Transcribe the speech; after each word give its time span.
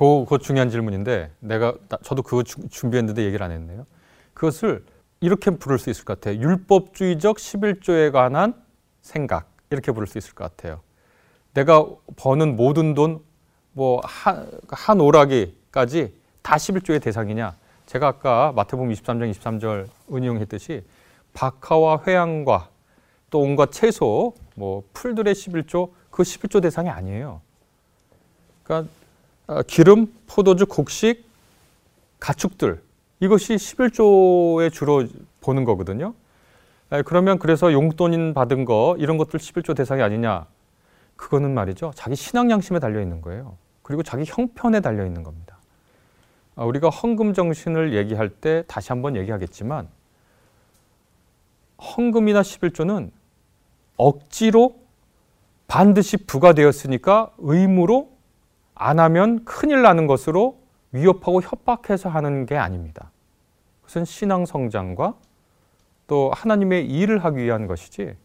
그, 0.00 0.24
그 0.26 0.38
중요한 0.38 0.70
질문인데 0.70 1.30
내가 1.40 1.74
나, 1.90 1.98
저도 2.02 2.22
그거 2.22 2.42
주, 2.42 2.66
준비했는데 2.70 3.22
얘기를 3.22 3.44
안 3.44 3.52
했네요. 3.52 3.84
그것을 4.32 4.82
이렇게 5.20 5.50
부를 5.50 5.78
수 5.78 5.90
있을 5.90 6.06
것 6.06 6.18
같아요. 6.18 6.40
율법주의적 6.40 7.36
11조에 7.36 8.10
관한 8.10 8.54
생각 9.02 9.50
이렇게 9.68 9.92
부를 9.92 10.06
수 10.06 10.16
있을 10.16 10.32
것 10.34 10.44
같아요. 10.44 10.80
내가 11.52 11.84
버는 12.16 12.56
모든 12.56 12.94
돈 12.94 13.20
뭐한 13.72 15.00
오락기까지 15.00 16.14
다 16.40 16.56
11조의 16.56 17.02
대상이냐? 17.02 17.54
제가 17.84 18.08
아까 18.08 18.52
마태복음 18.56 18.90
23장 18.90 19.30
23절 19.34 19.86
은용했듯이 20.10 20.82
박하와 21.34 22.04
회양과 22.06 22.70
또 23.28 23.40
온갖 23.40 23.70
채소, 23.70 24.34
뭐 24.54 24.82
풀들의 24.94 25.34
11조 25.34 25.90
그 26.10 26.22
11조 26.22 26.62
대상이 26.62 26.88
아니에요. 26.88 27.42
그러니까 28.62 28.90
어, 28.90 28.99
기름, 29.66 30.12
포도주, 30.26 30.66
곡식, 30.66 31.28
가축들 32.20 32.82
이것이 33.20 33.54
11조에 33.54 34.72
주로 34.72 35.04
보는 35.40 35.64
거거든요. 35.64 36.14
그러면 37.04 37.38
그래서 37.38 37.72
용돈 37.72 38.34
받은 38.34 38.64
거 38.64 38.96
이런 38.98 39.16
것들 39.16 39.38
11조 39.38 39.76
대상이 39.76 40.02
아니냐? 40.02 40.46
그거는 41.16 41.52
말이죠. 41.54 41.92
자기 41.94 42.16
신앙 42.16 42.50
양심에 42.50 42.78
달려 42.78 43.00
있는 43.00 43.20
거예요. 43.20 43.56
그리고 43.82 44.02
자기 44.02 44.24
형편에 44.26 44.80
달려 44.80 45.04
있는 45.04 45.22
겁니다. 45.22 45.58
아, 46.56 46.64
우리가 46.64 46.88
헌금 46.88 47.34
정신을 47.34 47.94
얘기할 47.94 48.28
때 48.28 48.64
다시 48.66 48.88
한번 48.88 49.16
얘기하겠지만 49.16 49.88
헌금이나 51.80 52.42
11조는 52.42 53.10
억지로 53.96 54.76
반드시 55.66 56.16
부과되었으니까 56.16 57.32
의무로 57.38 58.10
안 58.80 58.98
하면 58.98 59.44
큰일 59.44 59.82
나는 59.82 60.06
것으로 60.06 60.58
위협하고 60.92 61.42
협박해서 61.42 62.08
하는 62.08 62.46
게 62.46 62.56
아닙니다. 62.56 63.12
그것은 63.82 64.06
신앙 64.06 64.46
성장과 64.46 65.14
또 66.06 66.32
하나님의 66.34 66.86
일을 66.86 67.22
하기 67.22 67.38
위한 67.38 67.66
것이지 67.66 68.16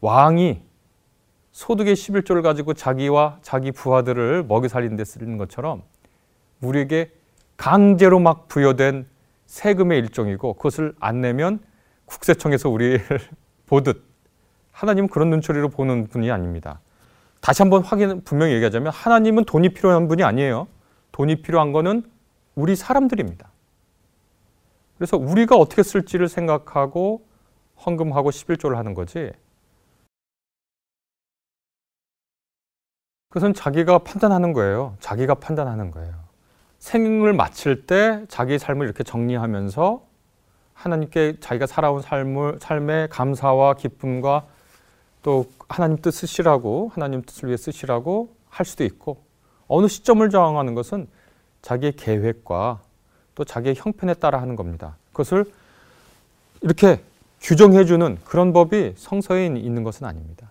왕이 0.00 0.62
소득의 1.50 1.96
11조를 1.96 2.42
가지고 2.42 2.74
자기와 2.74 3.38
자기 3.42 3.72
부하들을 3.72 4.44
먹여 4.44 4.68
살리는 4.68 4.96
데 4.96 5.04
쓰는 5.04 5.36
것처럼 5.36 5.82
우리에게 6.62 7.10
강제로 7.56 8.20
막 8.20 8.46
부여된 8.46 9.06
세금의 9.46 9.98
일종이고 9.98 10.54
그것을 10.54 10.94
안 11.00 11.20
내면 11.20 11.58
국세청에서 12.04 12.70
우리를 12.70 13.04
보듯 13.66 14.04
하나님은 14.70 15.08
그런 15.08 15.30
눈초리로 15.30 15.70
보는 15.70 16.06
분이 16.06 16.30
아닙니다. 16.30 16.80
다시 17.46 17.62
한번 17.62 17.84
확인 17.84 18.22
분명히 18.24 18.54
얘기하자면 18.54 18.92
하나님은 18.92 19.44
돈이 19.44 19.68
필요한 19.68 20.08
분이 20.08 20.24
아니에요. 20.24 20.66
돈이 21.12 21.42
필요한 21.42 21.70
거는 21.70 22.02
우리 22.56 22.74
사람들입니다. 22.74 23.48
그래서 24.98 25.16
우리가 25.16 25.54
어떻게 25.54 25.84
쓸지를 25.84 26.28
생각하고 26.28 27.24
헌금하고 27.86 28.30
11조를 28.30 28.74
하는 28.74 28.94
거지. 28.94 29.30
그것은 33.28 33.54
자기가 33.54 33.98
판단하는 33.98 34.52
거예요. 34.52 34.96
자기가 34.98 35.34
판단하는 35.34 35.92
거예요. 35.92 36.14
생을 36.80 37.32
마칠 37.32 37.86
때 37.86 38.24
자기 38.26 38.58
삶을 38.58 38.86
이렇게 38.86 39.04
정리하면서 39.04 40.04
하나님께 40.72 41.36
자기가 41.38 41.66
살아온 41.66 42.02
삶을, 42.02 42.58
삶의 42.58 43.08
감사와 43.10 43.74
기쁨과 43.74 44.48
또 45.26 45.46
하나님 45.68 45.96
뜻 45.96 46.12
쓰시라고 46.12 46.92
하나님 46.94 47.20
뜻을 47.20 47.48
위해 47.48 47.56
쓰시라고 47.56 48.36
할 48.48 48.64
수도 48.64 48.84
있고 48.84 49.24
어느 49.66 49.88
시점을 49.88 50.30
정하는 50.30 50.76
것은 50.76 51.08
자기의 51.62 51.96
계획과 51.96 52.80
또 53.34 53.44
자기의 53.44 53.74
형편에 53.76 54.14
따라 54.14 54.40
하는 54.40 54.54
겁니다. 54.54 54.96
그것을 55.10 55.44
이렇게 56.60 57.00
규정해 57.40 57.84
주는 57.84 58.16
그런 58.24 58.52
법이 58.52 58.92
성서에 58.96 59.46
있는 59.46 59.82
것은 59.82 60.06
아닙니다. 60.06 60.48